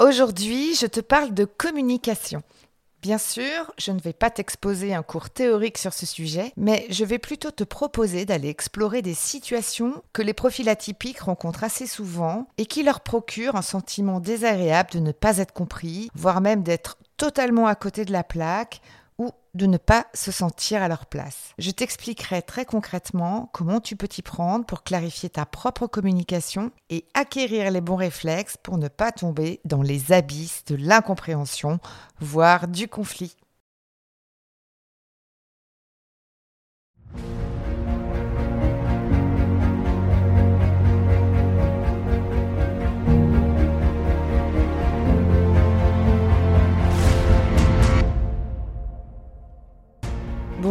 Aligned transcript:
Aujourd'hui, 0.00 0.76
je 0.76 0.86
te 0.86 1.00
parle 1.00 1.34
de 1.34 1.44
communication. 1.44 2.44
Bien 3.02 3.18
sûr, 3.18 3.72
je 3.78 3.90
ne 3.90 3.98
vais 3.98 4.12
pas 4.12 4.30
t'exposer 4.30 4.94
un 4.94 5.02
cours 5.02 5.28
théorique 5.28 5.76
sur 5.76 5.92
ce 5.92 6.06
sujet, 6.06 6.52
mais 6.56 6.86
je 6.88 7.04
vais 7.04 7.18
plutôt 7.18 7.50
te 7.50 7.64
proposer 7.64 8.24
d'aller 8.24 8.48
explorer 8.48 9.02
des 9.02 9.14
situations 9.14 10.00
que 10.12 10.22
les 10.22 10.34
profils 10.34 10.68
atypiques 10.68 11.18
rencontrent 11.18 11.64
assez 11.64 11.88
souvent 11.88 12.46
et 12.58 12.66
qui 12.66 12.84
leur 12.84 13.00
procurent 13.00 13.56
un 13.56 13.62
sentiment 13.62 14.20
désagréable 14.20 14.90
de 14.92 15.00
ne 15.00 15.10
pas 15.10 15.38
être 15.38 15.52
compris, 15.52 16.10
voire 16.14 16.40
même 16.40 16.62
d'être 16.62 16.96
totalement 17.16 17.66
à 17.66 17.74
côté 17.74 18.04
de 18.04 18.12
la 18.12 18.22
plaque 18.22 18.80
de 19.54 19.66
ne 19.66 19.76
pas 19.76 20.06
se 20.14 20.30
sentir 20.30 20.82
à 20.82 20.88
leur 20.88 21.06
place. 21.06 21.52
Je 21.58 21.70
t'expliquerai 21.70 22.42
très 22.42 22.64
concrètement 22.64 23.50
comment 23.52 23.80
tu 23.80 23.96
peux 23.96 24.08
t'y 24.08 24.22
prendre 24.22 24.64
pour 24.64 24.82
clarifier 24.82 25.30
ta 25.30 25.46
propre 25.46 25.86
communication 25.86 26.70
et 26.90 27.06
acquérir 27.14 27.70
les 27.70 27.80
bons 27.80 27.96
réflexes 27.96 28.56
pour 28.62 28.78
ne 28.78 28.88
pas 28.88 29.12
tomber 29.12 29.60
dans 29.64 29.82
les 29.82 30.12
abysses 30.12 30.64
de 30.66 30.76
l'incompréhension, 30.76 31.78
voire 32.20 32.68
du 32.68 32.88
conflit. 32.88 33.36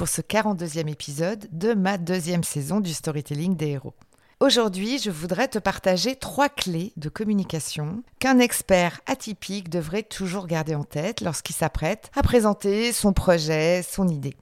pour 0.00 0.08
ce 0.08 0.22
42e 0.22 0.88
épisode 0.88 1.46
de 1.52 1.74
ma 1.74 1.98
deuxième 1.98 2.42
saison 2.42 2.80
du 2.80 2.94
storytelling 2.94 3.54
des 3.54 3.72
héros. 3.72 3.92
Aujourd'hui, 4.40 4.98
je 4.98 5.10
voudrais 5.10 5.46
te 5.46 5.58
partager 5.58 6.16
trois 6.16 6.48
clés 6.48 6.94
de 6.96 7.10
communication 7.10 8.02
qu'un 8.18 8.38
expert 8.38 9.02
atypique 9.04 9.68
devrait 9.68 10.02
toujours 10.02 10.46
garder 10.46 10.74
en 10.74 10.84
tête 10.84 11.20
lorsqu'il 11.20 11.54
s'apprête 11.54 12.10
à 12.16 12.22
présenter 12.22 12.94
son 12.94 13.12
projet, 13.12 13.82
son 13.82 14.08
idée. 14.08 14.34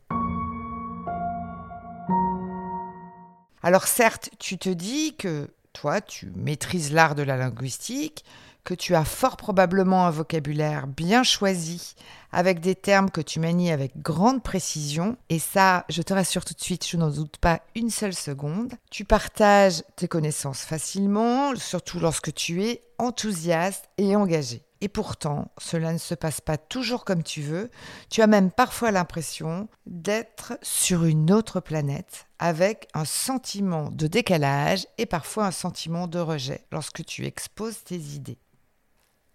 Alors 3.60 3.88
certes, 3.88 4.30
tu 4.38 4.58
te 4.58 4.68
dis 4.68 5.16
que 5.16 5.50
toi, 5.72 6.00
tu 6.00 6.30
maîtrises 6.36 6.92
l'art 6.92 7.16
de 7.16 7.24
la 7.24 7.36
linguistique, 7.36 8.24
que 8.68 8.74
tu 8.74 8.94
as 8.94 9.06
fort 9.06 9.38
probablement 9.38 10.06
un 10.06 10.10
vocabulaire 10.10 10.86
bien 10.88 11.22
choisi, 11.22 11.94
avec 12.32 12.60
des 12.60 12.74
termes 12.74 13.10
que 13.10 13.22
tu 13.22 13.40
manies 13.40 13.70
avec 13.70 13.96
grande 14.02 14.42
précision. 14.42 15.16
Et 15.30 15.38
ça, 15.38 15.86
je 15.88 16.02
te 16.02 16.12
rassure 16.12 16.44
tout 16.44 16.52
de 16.52 16.60
suite, 16.60 16.86
je 16.86 16.98
n'en 16.98 17.08
doute 17.08 17.38
pas 17.38 17.62
une 17.74 17.88
seule 17.88 18.12
seconde. 18.12 18.74
Tu 18.90 19.06
partages 19.06 19.82
tes 19.96 20.06
connaissances 20.06 20.64
facilement, 20.64 21.56
surtout 21.56 21.98
lorsque 21.98 22.34
tu 22.34 22.62
es 22.62 22.82
enthousiaste 22.98 23.88
et 23.96 24.14
engagé. 24.14 24.62
Et 24.82 24.88
pourtant, 24.88 25.50
cela 25.56 25.94
ne 25.94 25.98
se 25.98 26.14
passe 26.14 26.42
pas 26.42 26.58
toujours 26.58 27.06
comme 27.06 27.22
tu 27.22 27.40
veux. 27.40 27.70
Tu 28.10 28.20
as 28.20 28.26
même 28.26 28.50
parfois 28.50 28.90
l'impression 28.90 29.66
d'être 29.86 30.58
sur 30.60 31.06
une 31.06 31.32
autre 31.32 31.60
planète 31.60 32.26
avec 32.38 32.86
un 32.92 33.06
sentiment 33.06 33.88
de 33.90 34.08
décalage 34.08 34.86
et 34.98 35.06
parfois 35.06 35.46
un 35.46 35.52
sentiment 35.52 36.06
de 36.06 36.18
rejet 36.18 36.66
lorsque 36.70 37.02
tu 37.06 37.24
exposes 37.24 37.82
tes 37.82 37.96
idées. 37.96 38.38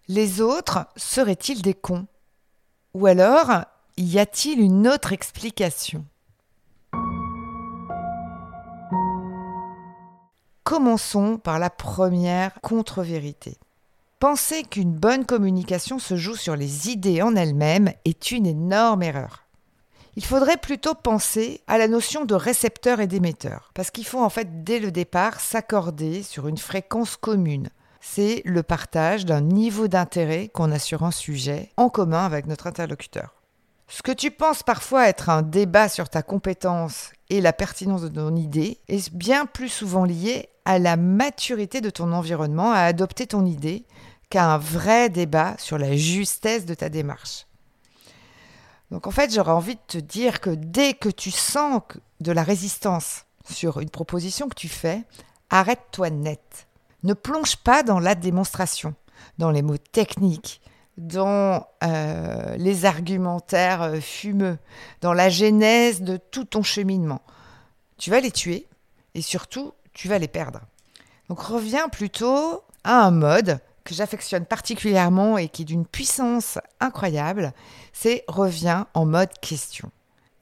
Les 0.06 0.42
autres 0.42 0.86
seraient-ils 0.96 1.62
des 1.62 1.72
cons? 1.72 2.06
Ou 2.92 3.06
alors, 3.06 3.64
y 3.96 4.18
a-t-il 4.18 4.60
une 4.60 4.86
autre 4.86 5.14
explication? 5.14 6.04
Commençons 10.62 11.38
par 11.38 11.58
la 11.58 11.70
première 11.70 12.60
contre-vérité. 12.60 13.56
Penser 14.18 14.64
qu'une 14.64 14.92
bonne 14.92 15.24
communication 15.24 15.98
se 15.98 16.16
joue 16.16 16.36
sur 16.36 16.54
les 16.54 16.90
idées 16.90 17.22
en 17.22 17.34
elles-mêmes 17.34 17.90
est 18.04 18.30
une 18.30 18.44
énorme 18.44 19.02
erreur. 19.02 19.44
Il 20.16 20.24
faudrait 20.24 20.58
plutôt 20.58 20.94
penser 20.94 21.62
à 21.66 21.78
la 21.78 21.88
notion 21.88 22.26
de 22.26 22.34
récepteur 22.34 23.00
et 23.00 23.06
d'émetteur, 23.06 23.70
parce 23.72 23.90
qu'il 23.90 24.04
faut 24.04 24.22
en 24.22 24.28
fait 24.28 24.64
dès 24.64 24.80
le 24.80 24.92
départ 24.92 25.40
s'accorder 25.40 26.22
sur 26.22 26.46
une 26.46 26.58
fréquence 26.58 27.16
commune, 27.16 27.70
c'est 28.06 28.42
le 28.44 28.62
partage 28.62 29.24
d'un 29.24 29.40
niveau 29.40 29.88
d'intérêt 29.88 30.48
qu'on 30.48 30.70
a 30.70 30.78
sur 30.78 31.04
un 31.04 31.10
sujet 31.10 31.70
en 31.78 31.88
commun 31.88 32.24
avec 32.24 32.46
notre 32.46 32.66
interlocuteur. 32.66 33.34
Ce 33.88 34.02
que 34.02 34.12
tu 34.12 34.30
penses 34.30 34.62
parfois 34.62 35.08
être 35.08 35.30
un 35.30 35.42
débat 35.42 35.88
sur 35.88 36.10
ta 36.10 36.22
compétence 36.22 37.12
et 37.30 37.40
la 37.40 37.54
pertinence 37.54 38.02
de 38.02 38.08
ton 38.08 38.36
idée 38.36 38.78
est 38.88 39.12
bien 39.12 39.46
plus 39.46 39.70
souvent 39.70 40.04
lié 40.04 40.50
à 40.66 40.78
la 40.78 40.96
maturité 40.96 41.80
de 41.80 41.90
ton 41.90 42.12
environnement 42.12 42.72
à 42.72 42.80
adopter 42.80 43.26
ton 43.26 43.46
idée 43.46 43.84
qu'à 44.28 44.52
un 44.52 44.58
vrai 44.58 45.08
débat 45.08 45.54
sur 45.58 45.78
la 45.78 45.96
justesse 45.96 46.66
de 46.66 46.74
ta 46.74 46.90
démarche. 46.90 47.46
Donc 48.90 49.06
en 49.06 49.12
fait, 49.12 49.34
j'aurais 49.34 49.52
envie 49.52 49.76
de 49.76 49.80
te 49.86 49.98
dire 49.98 50.40
que 50.40 50.50
dès 50.50 50.92
que 50.92 51.08
tu 51.08 51.30
sens 51.30 51.80
de 52.20 52.32
la 52.32 52.42
résistance 52.42 53.24
sur 53.50 53.80
une 53.80 53.90
proposition 53.90 54.48
que 54.48 54.54
tu 54.54 54.68
fais, 54.68 55.02
arrête-toi 55.50 56.10
net. 56.10 56.68
Ne 57.04 57.14
plonge 57.14 57.56
pas 57.56 57.82
dans 57.82 58.00
la 58.00 58.14
démonstration, 58.14 58.94
dans 59.38 59.50
les 59.50 59.62
mots 59.62 59.78
techniques, 59.78 60.60
dans 60.96 61.66
euh, 61.82 62.56
les 62.56 62.84
argumentaires 62.84 63.82
euh, 63.82 64.00
fumeux, 64.00 64.58
dans 65.00 65.12
la 65.12 65.28
genèse 65.28 66.02
de 66.02 66.16
tout 66.16 66.44
ton 66.44 66.62
cheminement. 66.62 67.22
Tu 67.98 68.10
vas 68.10 68.20
les 68.20 68.30
tuer 68.30 68.66
et 69.14 69.22
surtout, 69.22 69.72
tu 69.92 70.08
vas 70.08 70.18
les 70.18 70.28
perdre. 70.28 70.60
Donc 71.28 71.40
reviens 71.40 71.88
plutôt 71.88 72.62
à 72.84 73.04
un 73.04 73.10
mode 73.10 73.60
que 73.84 73.94
j'affectionne 73.94 74.46
particulièrement 74.46 75.36
et 75.36 75.48
qui 75.48 75.62
est 75.62 75.66
d'une 75.66 75.86
puissance 75.86 76.58
incroyable, 76.80 77.52
c'est 77.92 78.24
reviens 78.28 78.86
en 78.94 79.04
mode 79.04 79.32
question. 79.40 79.90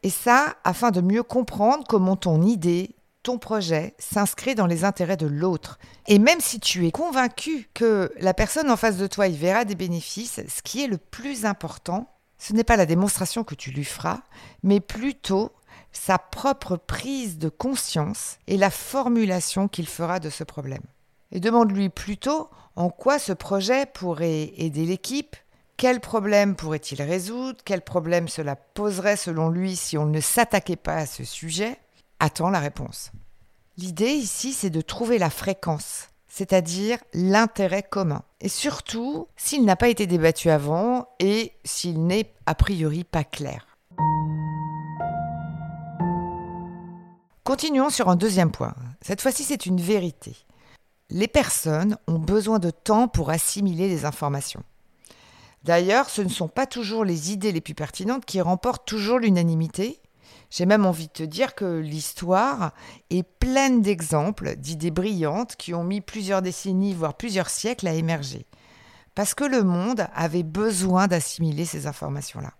Et 0.02 0.10
ça, 0.10 0.54
afin 0.64 0.90
de 0.90 1.00
mieux 1.00 1.22
comprendre 1.22 1.84
comment 1.88 2.16
ton 2.16 2.42
idée, 2.42 2.94
ton 3.22 3.38
projet 3.38 3.94
s'inscrit 3.98 4.54
dans 4.54 4.66
les 4.66 4.84
intérêts 4.84 5.16
de 5.16 5.26
l'autre. 5.26 5.78
Et 6.06 6.18
même 6.18 6.40
si 6.40 6.60
tu 6.60 6.86
es 6.86 6.90
convaincu 6.90 7.68
que 7.74 8.12
la 8.18 8.34
personne 8.34 8.70
en 8.70 8.76
face 8.76 8.96
de 8.96 9.06
toi 9.06 9.28
y 9.28 9.36
verra 9.36 9.64
des 9.64 9.74
bénéfices, 9.74 10.40
ce 10.48 10.62
qui 10.62 10.82
est 10.82 10.88
le 10.88 10.98
plus 10.98 11.44
important, 11.44 12.08
ce 12.38 12.52
n'est 12.52 12.64
pas 12.64 12.76
la 12.76 12.86
démonstration 12.86 13.44
que 13.44 13.54
tu 13.54 13.70
lui 13.70 13.84
feras, 13.84 14.22
mais 14.62 14.80
plutôt 14.80 15.52
sa 15.92 16.18
propre 16.18 16.76
prise 16.76 17.38
de 17.38 17.48
conscience 17.48 18.38
et 18.46 18.56
la 18.56 18.70
formulation 18.70 19.68
qu'il 19.68 19.86
fera 19.86 20.18
de 20.18 20.30
ce 20.30 20.42
problème. 20.42 20.82
Et 21.30 21.40
demande-lui 21.40 21.88
plutôt 21.88 22.50
en 22.76 22.90
quoi 22.90 23.18
ce 23.18 23.32
projet 23.32 23.86
pourrait 23.86 24.52
aider 24.56 24.84
l'équipe, 24.84 25.36
quel 25.76 26.00
problème 26.00 26.56
pourrait-il 26.56 27.02
résoudre, 27.02 27.58
quel 27.64 27.82
problème 27.82 28.28
cela 28.28 28.56
poserait 28.56 29.16
selon 29.16 29.48
lui 29.48 29.76
si 29.76 29.98
on 29.98 30.06
ne 30.06 30.20
s'attaquait 30.20 30.76
pas 30.76 30.96
à 30.96 31.06
ce 31.06 31.24
sujet, 31.24 31.78
attends 32.20 32.50
la 32.50 32.60
réponse. 32.60 33.12
L'idée 33.78 34.10
ici, 34.10 34.52
c'est 34.52 34.68
de 34.68 34.82
trouver 34.82 35.16
la 35.16 35.30
fréquence, 35.30 36.08
c'est-à-dire 36.28 36.98
l'intérêt 37.14 37.82
commun. 37.82 38.22
Et 38.42 38.50
surtout, 38.50 39.28
s'il 39.34 39.64
n'a 39.64 39.76
pas 39.76 39.88
été 39.88 40.06
débattu 40.06 40.50
avant 40.50 41.08
et 41.20 41.52
s'il 41.64 42.06
n'est 42.06 42.34
a 42.44 42.54
priori 42.54 43.02
pas 43.04 43.24
clair. 43.24 43.66
Continuons 47.44 47.88
sur 47.88 48.10
un 48.10 48.16
deuxième 48.16 48.50
point. 48.50 48.74
Cette 49.00 49.22
fois-ci, 49.22 49.42
c'est 49.42 49.64
une 49.64 49.80
vérité. 49.80 50.36
Les 51.08 51.28
personnes 51.28 51.96
ont 52.06 52.18
besoin 52.18 52.58
de 52.58 52.70
temps 52.70 53.08
pour 53.08 53.30
assimiler 53.30 53.88
les 53.88 54.04
informations. 54.04 54.62
D'ailleurs, 55.64 56.10
ce 56.10 56.20
ne 56.20 56.28
sont 56.28 56.48
pas 56.48 56.66
toujours 56.66 57.06
les 57.06 57.32
idées 57.32 57.52
les 57.52 57.62
plus 57.62 57.74
pertinentes 57.74 58.26
qui 58.26 58.42
remportent 58.42 58.86
toujours 58.86 59.18
l'unanimité. 59.18 60.01
J'ai 60.52 60.66
même 60.66 60.84
envie 60.84 61.06
de 61.06 61.12
te 61.12 61.22
dire 61.22 61.54
que 61.54 61.78
l'histoire 61.78 62.72
est 63.08 63.22
pleine 63.22 63.80
d'exemples 63.80 64.54
d'idées 64.56 64.90
brillantes 64.90 65.56
qui 65.56 65.72
ont 65.72 65.82
mis 65.82 66.02
plusieurs 66.02 66.42
décennies, 66.42 66.92
voire 66.92 67.14
plusieurs 67.14 67.48
siècles 67.48 67.88
à 67.88 67.94
émerger. 67.94 68.44
Parce 69.14 69.32
que 69.32 69.44
le 69.44 69.62
monde 69.62 70.06
avait 70.14 70.42
besoin 70.42 71.06
d'assimiler 71.06 71.64
ces 71.64 71.86
informations-là. 71.86 72.52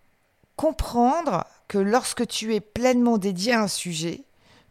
Comprendre 0.56 1.44
que 1.68 1.76
lorsque 1.76 2.26
tu 2.26 2.54
es 2.54 2.60
pleinement 2.60 3.18
dédié 3.18 3.52
à 3.52 3.60
un 3.60 3.68
sujet, 3.68 4.24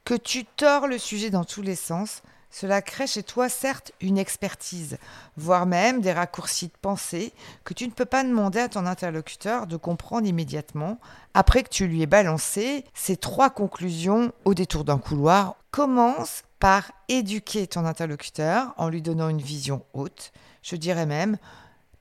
que 0.04 0.16
tu 0.16 0.44
tords 0.44 0.88
le 0.88 0.98
sujet 0.98 1.30
dans 1.30 1.46
tous 1.46 1.62
les 1.62 1.76
sens, 1.76 2.24
cela 2.52 2.82
crée 2.82 3.08
chez 3.08 3.24
toi 3.24 3.50
certes 3.50 3.94
une 4.02 4.18
expertise, 4.18 4.98
voire 5.38 5.66
même 5.66 6.02
des 6.02 6.12
raccourcis 6.12 6.68
de 6.68 6.78
pensée 6.82 7.32
que 7.64 7.74
tu 7.74 7.88
ne 7.88 7.94
peux 7.94 8.06
pas 8.06 8.24
demander 8.24 8.60
à 8.60 8.70
ton 8.70 8.86
interlocuteur 8.86 9.68
de 9.68 9.78
comprendre 9.78 10.28
immédiatement 10.28 11.00
après 11.34 11.64
que 11.64 11.70
tu 11.70 11.88
lui 11.88 12.02
aies 12.02 12.08
balancé 12.08 12.84
ces 12.94 13.16
trois 13.16 13.50
conclusions 13.50 14.34
au 14.46 14.54
détour 14.54 14.84
d'un 14.84 15.00
couloir. 15.00 15.56
Commence 15.72 16.44
par 16.60 16.92
éduquer 17.08 17.66
ton 17.66 17.86
interlocuteur 17.86 18.74
en 18.78 18.90
lui 18.90 19.02
donnant 19.02 19.30
une 19.30 19.42
vision 19.42 19.84
haute, 19.94 20.34
je 20.62 20.76
dirais 20.76 21.06
même 21.06 21.38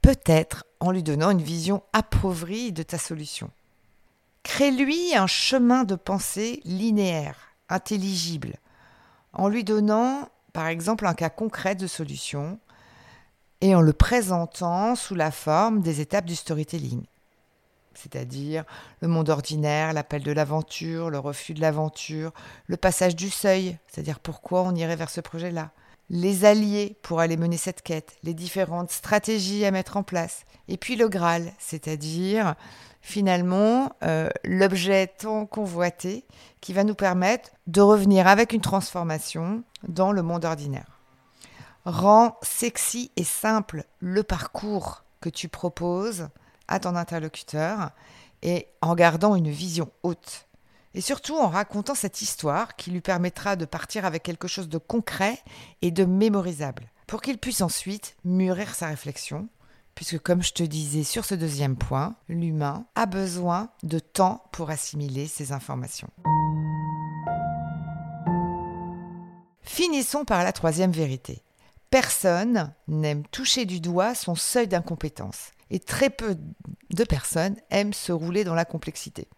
peut-être 0.03 0.65
en 0.81 0.91
lui 0.91 1.03
donnant 1.03 1.31
une 1.31 1.43
vision 1.43 1.83
appauvrie 1.93 2.73
de 2.73 2.83
ta 2.83 2.99
solution. 2.99 3.51
Crée-lui 4.43 5.15
un 5.15 5.27
chemin 5.27 5.85
de 5.85 5.95
pensée 5.95 6.61
linéaire, 6.65 7.37
intelligible, 7.69 8.55
en 9.33 9.49
lui 9.49 9.65
donnant 9.65 10.29
par 10.53 10.67
exemple 10.67 11.07
un 11.07 11.15
cas 11.15 11.31
concret 11.31 11.75
de 11.75 11.87
solution 11.87 12.59
et 13.61 13.75
en 13.75 13.81
le 13.81 13.93
présentant 13.93 14.97
sous 14.97 15.15
la 15.15 15.31
forme 15.31 15.81
des 15.81 16.01
étapes 16.01 16.25
du 16.25 16.35
storytelling. 16.35 17.05
C'est-à-dire 17.95 18.65
le 19.01 19.09
monde 19.09 19.29
ordinaire, 19.29 19.93
l'appel 19.93 20.23
de 20.23 20.33
l'aventure, 20.33 21.11
le 21.11 21.19
refus 21.19 21.55
de 21.55 21.61
l'aventure, 21.61 22.33
le 22.67 22.77
passage 22.77 23.17
du 23.17 23.29
seuil, 23.29 23.77
c'est-à-dire 23.87 24.21
pourquoi 24.21 24.63
on 24.63 24.75
irait 24.75 24.97
vers 24.97 25.11
ce 25.11 25.21
projet-là, 25.21 25.71
les 26.11 26.45
alliés 26.45 26.97
pour 27.03 27.21
aller 27.21 27.37
mener 27.37 27.57
cette 27.57 27.83
quête, 27.83 28.17
les 28.25 28.35
différentes 28.35 28.91
stratégies 28.91 29.65
à 29.65 29.71
mettre 29.71 29.97
en 29.97 30.03
place, 30.03 30.45
et 30.69 30.77
puis 30.77 30.97
le 30.97 31.09
Graal, 31.09 31.53
c'est-à-dire 31.59 32.57
finalement 33.01 33.93
euh, 34.03 34.29
l'objet 34.45 35.07
tant 35.07 35.47
convoité 35.47 36.25
qui 36.61 36.73
va 36.73 36.85
nous 36.85 36.95
permettre 36.95 37.51
de 37.67 37.81
revenir 37.81 38.27
avec 38.27 38.53
une 38.53 38.61
transformation 38.61 39.63
dans 39.89 40.13
le 40.13 40.23
monde 40.23 40.45
ordinaire. 40.45 40.99
Rends 41.85 42.37
sexy 42.43 43.11
et 43.17 43.25
simple 43.25 43.85
le 44.01 44.23
parcours 44.23 45.05
que 45.21 45.31
tu 45.31 45.49
proposes 45.49 46.29
à 46.69 46.79
ton 46.79 46.95
interlocuteur 46.95 47.91
et 48.43 48.67
en 48.83 48.95
gardant 48.95 49.35
une 49.35 49.51
vision 49.51 49.91
haute. 50.03 50.47
Et 50.95 51.01
surtout 51.01 51.37
en 51.37 51.49
racontant 51.49 51.95
cette 51.95 52.23
histoire 52.23 52.77
qui 52.77 52.91
lui 52.91 53.01
permettra 53.01 53.57
de 53.57 53.65
partir 53.65 54.05
avec 54.05 54.23
quelque 54.23 54.49
chose 54.49 54.69
de 54.69 54.79
concret 54.79 55.39
et 55.83 55.91
de 55.91 56.05
mémorisable, 56.05 56.91
pour 57.07 57.23
qu'il 57.23 57.39
puisse 57.39 57.61
ensuite 57.61 58.17
mûrir 58.25 58.75
sa 58.75 58.89
réflexion 58.89 59.49
puisque 60.01 60.19
comme 60.19 60.43
je 60.43 60.55
te 60.55 60.63
disais 60.63 61.05
sur 61.05 61.27
ce 61.27 61.35
deuxième 61.35 61.77
point, 61.77 62.15
l'humain 62.27 62.87
a 62.95 63.05
besoin 63.05 63.69
de 63.83 63.99
temps 63.99 64.43
pour 64.51 64.71
assimiler 64.71 65.27
ces 65.27 65.53
informations. 65.53 66.09
Finissons 69.61 70.25
par 70.25 70.43
la 70.43 70.53
troisième 70.53 70.91
vérité. 70.91 71.43
Personne 71.91 72.73
n'aime 72.89 73.27
toucher 73.27 73.67
du 73.67 73.81
doigt 73.81 74.15
son 74.15 74.35
seuil 74.35 74.69
d'incompétence, 74.69 75.51
et 75.71 75.81
très 75.81 76.09
peu 76.09 76.37
de 76.91 77.05
personnes 77.05 77.57
aiment 77.69 77.93
se 77.93 78.13
rouler 78.13 78.43
dans 78.43 78.55
la 78.55 78.65
complexité. 78.65 79.29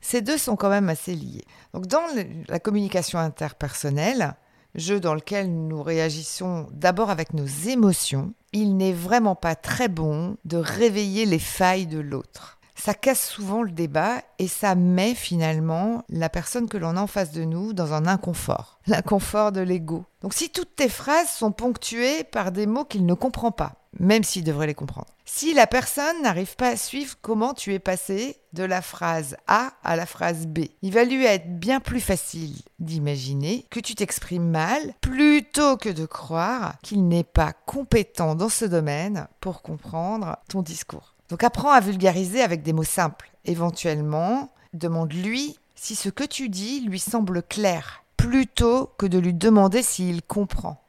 Ces 0.00 0.20
deux 0.20 0.38
sont 0.38 0.56
quand 0.56 0.68
même 0.70 0.88
assez 0.88 1.14
liés. 1.14 1.44
Donc 1.74 1.86
dans 1.86 2.02
la 2.48 2.58
communication 2.58 3.18
interpersonnelle, 3.18 4.34
jeu 4.74 5.00
dans 5.00 5.14
lequel 5.14 5.50
nous 5.50 5.82
réagissons 5.82 6.68
d'abord 6.72 7.10
avec 7.10 7.34
nos 7.34 7.46
émotions, 7.46 8.32
il 8.52 8.76
n'est 8.76 8.92
vraiment 8.92 9.34
pas 9.34 9.54
très 9.54 9.88
bon 9.88 10.36
de 10.44 10.56
réveiller 10.56 11.26
les 11.26 11.38
failles 11.38 11.86
de 11.86 11.98
l'autre. 11.98 12.58
Ça 12.78 12.92
casse 12.92 13.26
souvent 13.26 13.62
le 13.62 13.70
débat 13.70 14.20
et 14.38 14.48
ça 14.48 14.74
met 14.74 15.14
finalement 15.14 16.04
la 16.10 16.28
personne 16.28 16.68
que 16.68 16.76
l'on 16.76 16.96
a 16.96 17.00
en 17.00 17.06
face 17.06 17.32
de 17.32 17.42
nous 17.42 17.72
dans 17.72 17.94
un 17.94 18.06
inconfort, 18.06 18.78
l'inconfort 18.86 19.50
de 19.50 19.62
l'ego. 19.62 20.04
Donc 20.20 20.34
si 20.34 20.50
toutes 20.50 20.76
tes 20.76 20.90
phrases 20.90 21.30
sont 21.30 21.52
ponctuées 21.52 22.22
par 22.22 22.52
des 22.52 22.66
mots 22.66 22.84
qu'il 22.84 23.06
ne 23.06 23.14
comprend 23.14 23.50
pas, 23.50 23.85
même 23.98 24.24
s'il 24.24 24.44
devrait 24.44 24.66
les 24.66 24.74
comprendre. 24.74 25.08
Si 25.24 25.54
la 25.54 25.66
personne 25.66 26.22
n'arrive 26.22 26.56
pas 26.56 26.68
à 26.68 26.76
suivre 26.76 27.16
comment 27.20 27.54
tu 27.54 27.74
es 27.74 27.78
passé 27.78 28.40
de 28.52 28.64
la 28.64 28.82
phrase 28.82 29.36
A 29.46 29.72
à 29.82 29.96
la 29.96 30.06
phrase 30.06 30.46
B, 30.46 30.60
il 30.82 30.92
va 30.92 31.04
lui 31.04 31.24
être 31.24 31.58
bien 31.58 31.80
plus 31.80 32.00
facile 32.00 32.56
d'imaginer 32.78 33.66
que 33.70 33.80
tu 33.80 33.94
t'exprimes 33.94 34.48
mal 34.48 34.94
plutôt 35.00 35.76
que 35.76 35.88
de 35.88 36.06
croire 36.06 36.76
qu'il 36.82 37.06
n'est 37.08 37.24
pas 37.24 37.52
compétent 37.52 38.34
dans 38.34 38.48
ce 38.48 38.64
domaine 38.64 39.28
pour 39.40 39.62
comprendre 39.62 40.36
ton 40.48 40.62
discours. 40.62 41.14
Donc 41.28 41.42
apprends 41.42 41.72
à 41.72 41.80
vulgariser 41.80 42.42
avec 42.42 42.62
des 42.62 42.72
mots 42.72 42.84
simples. 42.84 43.30
Éventuellement, 43.44 44.52
demande-lui 44.74 45.58
si 45.74 45.94
ce 45.94 46.08
que 46.08 46.24
tu 46.24 46.48
dis 46.48 46.80
lui 46.80 46.98
semble 46.98 47.42
clair, 47.42 48.04
plutôt 48.16 48.90
que 48.98 49.06
de 49.06 49.18
lui 49.18 49.34
demander 49.34 49.82
s'il 49.82 50.22
comprend. 50.22 50.82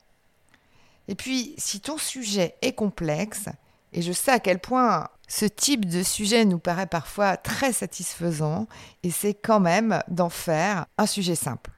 Et 1.08 1.16
puis, 1.16 1.56
si 1.58 1.80
ton 1.80 1.98
sujet 1.98 2.56
est 2.62 2.74
complexe, 2.74 3.46
et 3.94 4.02
je 4.02 4.12
sais 4.12 4.32
à 4.32 4.40
quel 4.40 4.60
point 4.60 5.08
ce 5.28 5.46
type 5.46 5.86
de 5.86 6.04
sujet 6.04 6.46
nous 6.46 6.60
paraît 6.60 6.88
parfois 6.88 7.38
très 7.38 7.74
satisfaisant, 7.74 8.68
et 9.04 9.12
c'est 9.12 9.34
quand 9.34 9.60
même 9.60 10.02
d'en 10.08 10.30
faire 10.30 10.86
un 10.98 11.06
sujet 11.06 11.36
simple, 11.36 11.72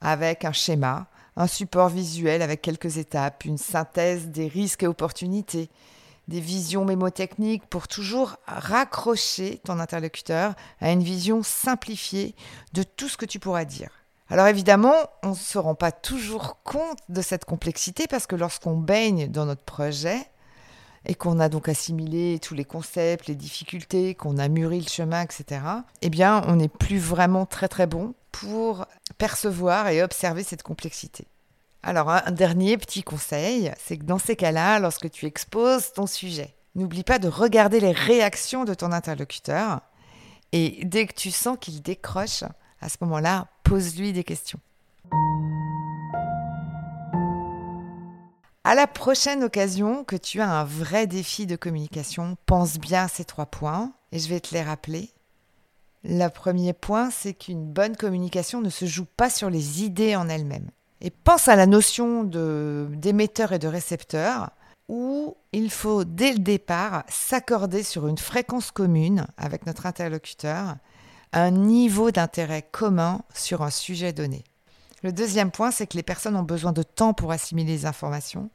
avec 0.00 0.44
un 0.44 0.52
schéma, 0.52 1.08
un 1.36 1.46
support 1.46 1.88
visuel 1.88 2.42
avec 2.42 2.62
quelques 2.62 2.98
étapes, 2.98 3.44
une 3.44 3.58
synthèse 3.58 4.28
des 4.28 4.48
risques 4.48 4.82
et 4.82 4.86
opportunités, 4.86 5.68
des 6.28 6.40
visions 6.40 6.84
mémotechniques 6.84 7.66
pour 7.66 7.86
toujours 7.86 8.36
raccrocher 8.46 9.60
ton 9.64 9.78
interlocuteur 9.78 10.54
à 10.80 10.90
une 10.90 11.02
vision 11.02 11.42
simplifiée 11.42 12.34
de 12.72 12.82
tout 12.82 13.08
ce 13.08 13.16
que 13.16 13.26
tu 13.26 13.38
pourras 13.38 13.64
dire. 13.64 13.90
Alors 14.28 14.48
évidemment, 14.48 14.94
on 15.22 15.30
ne 15.30 15.34
se 15.34 15.58
rend 15.58 15.74
pas 15.74 15.92
toujours 15.92 16.62
compte 16.64 16.98
de 17.08 17.22
cette 17.22 17.44
complexité 17.44 18.06
parce 18.08 18.26
que 18.26 18.34
lorsqu'on 18.34 18.76
baigne 18.76 19.28
dans 19.28 19.46
notre 19.46 19.62
projet 19.62 20.18
et 21.04 21.14
qu'on 21.14 21.38
a 21.38 21.48
donc 21.48 21.68
assimilé 21.68 22.40
tous 22.40 22.54
les 22.54 22.64
concepts, 22.64 23.28
les 23.28 23.36
difficultés, 23.36 24.16
qu'on 24.16 24.38
a 24.38 24.48
mûri 24.48 24.80
le 24.80 24.88
chemin, 24.88 25.22
etc., 25.22 25.60
eh 26.02 26.10
bien, 26.10 26.42
on 26.48 26.56
n'est 26.56 26.68
plus 26.68 26.98
vraiment 26.98 27.46
très 27.46 27.68
très 27.68 27.86
bon 27.86 28.14
pour 28.32 28.86
percevoir 29.16 29.88
et 29.88 30.02
observer 30.02 30.42
cette 30.42 30.64
complexité. 30.64 31.28
Alors, 31.84 32.10
un 32.10 32.32
dernier 32.32 32.76
petit 32.76 33.04
conseil, 33.04 33.70
c'est 33.78 33.96
que 33.96 34.04
dans 34.04 34.18
ces 34.18 34.34
cas-là, 34.34 34.80
lorsque 34.80 35.08
tu 35.08 35.26
exposes 35.26 35.92
ton 35.92 36.08
sujet, 36.08 36.56
n'oublie 36.74 37.04
pas 37.04 37.20
de 37.20 37.28
regarder 37.28 37.78
les 37.78 37.92
réactions 37.92 38.64
de 38.64 38.74
ton 38.74 38.90
interlocuteur 38.90 39.82
et 40.50 40.84
dès 40.84 41.06
que 41.06 41.14
tu 41.14 41.30
sens 41.30 41.56
qu'il 41.60 41.82
décroche, 41.82 42.42
à 42.80 42.88
ce 42.88 42.96
moment-là, 43.02 43.46
pose-lui 43.68 44.12
des 44.12 44.24
questions. 44.24 44.60
À 48.62 48.74
la 48.74 48.86
prochaine 48.86 49.44
occasion 49.44 50.04
que 50.04 50.16
tu 50.16 50.40
as 50.40 50.50
un 50.50 50.64
vrai 50.64 51.06
défi 51.06 51.46
de 51.46 51.56
communication, 51.56 52.36
pense 52.46 52.78
bien 52.78 53.04
à 53.04 53.08
ces 53.08 53.24
trois 53.24 53.46
points 53.46 53.92
et 54.12 54.18
je 54.18 54.28
vais 54.28 54.40
te 54.40 54.54
les 54.54 54.62
rappeler. 54.62 55.10
Le 56.04 56.28
premier 56.28 56.72
point, 56.72 57.10
c'est 57.10 57.34
qu'une 57.34 57.66
bonne 57.66 57.96
communication 57.96 58.60
ne 58.60 58.70
se 58.70 58.86
joue 58.86 59.06
pas 59.16 59.30
sur 59.30 59.50
les 59.50 59.82
idées 59.82 60.14
en 60.14 60.28
elles-mêmes. 60.28 60.70
Et 61.00 61.10
pense 61.10 61.48
à 61.48 61.56
la 61.56 61.66
notion 61.66 62.22
d'émetteur 62.22 63.52
et 63.52 63.58
de 63.58 63.68
récepteur, 63.68 64.50
où 64.88 65.36
il 65.52 65.70
faut 65.70 66.04
dès 66.04 66.32
le 66.32 66.38
départ 66.38 67.02
s'accorder 67.08 67.82
sur 67.82 68.06
une 68.06 68.18
fréquence 68.18 68.70
commune 68.70 69.26
avec 69.36 69.66
notre 69.66 69.86
interlocuteur 69.86 70.76
un 71.32 71.50
niveau 71.50 72.10
d'intérêt 72.10 72.62
commun 72.62 73.22
sur 73.34 73.62
un 73.62 73.70
sujet 73.70 74.12
donné. 74.12 74.44
Le 75.02 75.12
deuxième 75.12 75.50
point, 75.50 75.70
c'est 75.70 75.86
que 75.86 75.96
les 75.96 76.02
personnes 76.02 76.36
ont 76.36 76.42
besoin 76.42 76.72
de 76.72 76.82
temps 76.82 77.12
pour 77.12 77.30
assimiler 77.30 77.72
les 77.72 77.86
informations, 77.86 78.50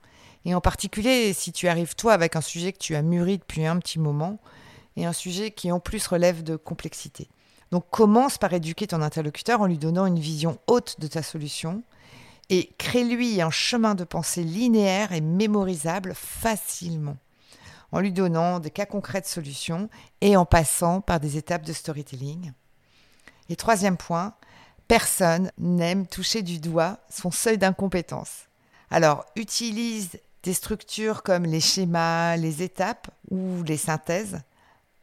et 0.46 0.56
en 0.56 0.62
particulier 0.62 1.34
si 1.34 1.52
tu 1.52 1.68
arrives 1.68 1.96
toi 1.96 2.14
avec 2.14 2.36
un 2.36 2.42
sujet 2.42 2.74
que 2.74 2.80
tu 2.80 2.96
as 2.96 3.02
mûri 3.02 3.38
depuis 3.38 3.66
un 3.66 3.78
petit 3.78 4.00
moment, 4.00 4.40
et 4.98 5.06
un 5.06 5.14
sujet 5.14 5.52
qui 5.52 5.72
en 5.72 5.80
plus 5.80 6.08
relève 6.08 6.44
de 6.44 6.56
complexité. 6.56 7.30
Donc 7.72 7.90
commence 7.90 8.38
par 8.38 8.54
éduquer 8.54 8.88
ton 8.88 9.02
interlocuteur 9.02 9.62
en 9.62 9.66
lui 9.66 9.78
donnant 9.78 10.06
une 10.06 10.20
vision 10.20 10.60
haute 10.68 11.00
de 11.00 11.08
ta 11.08 11.24
solution, 11.24 11.84
et 12.50 12.72
crée-lui 12.78 13.42
un 13.42 13.52
chemin 13.52 13.96
de 13.96 14.04
pensée 14.04 14.44
linéaire 14.44 15.14
et 15.14 15.22
mémorisable 15.22 16.14
facilement, 16.16 17.18
en 17.94 18.02
lui 18.02 18.12
donnant 18.12 18.60
des 18.60 18.72
cas 18.72 18.86
concrets 18.86 19.22
de 19.22 19.26
solutions 19.26 19.90
et 20.20 20.36
en 20.36 20.46
passant 20.46 21.00
par 21.00 21.22
des 21.22 21.38
étapes 21.38 21.66
de 21.66 21.72
storytelling. 21.72 22.52
Et 23.52 23.58
troisième 23.58 23.98
point, 23.98 24.34
personne 24.88 25.52
n'aime 25.58 26.08
toucher 26.08 26.42
du 26.42 26.60
doigt 26.60 27.00
son 27.10 27.32
seuil 27.32 27.58
d'incompétence. 27.58 28.48
Alors, 28.90 29.26
utilise 29.36 30.12
des 30.44 30.54
structures 30.54 31.22
comme 31.22 31.44
les 31.44 31.60
schémas, 31.60 32.38
les 32.38 32.64
étapes 32.64 33.10
ou 33.30 33.62
les 33.64 33.76
synthèses 33.76 34.40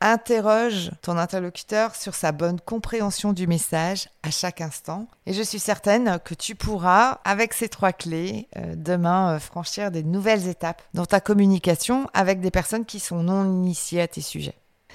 Interroge 0.00 0.92
ton 1.02 1.18
interlocuteur 1.18 1.94
sur 1.94 2.14
sa 2.14 2.32
bonne 2.32 2.60
compréhension 2.60 3.32
du 3.34 3.46
message 3.46 4.08
à 4.22 4.30
chaque 4.30 4.60
instant. 4.60 5.08
Et 5.26 5.34
je 5.34 5.42
suis 5.42 5.58
certaine 5.58 6.18
que 6.24 6.34
tu 6.34 6.54
pourras, 6.54 7.18
avec 7.24 7.52
ces 7.52 7.68
trois 7.68 7.92
clés, 7.92 8.48
euh, 8.56 8.76
demain 8.76 9.34
euh, 9.34 9.38
franchir 9.40 9.90
des 9.90 10.04
nouvelles 10.04 10.46
étapes 10.46 10.82
dans 10.94 11.04
ta 11.04 11.20
communication 11.20 12.08
avec 12.14 12.40
des 12.40 12.52
personnes 12.52 12.86
qui 12.86 13.00
sont 13.00 13.24
non 13.24 13.44
initiées 13.44 14.00
à 14.00 14.08
tes 14.08 14.20
sujets. 14.20 14.56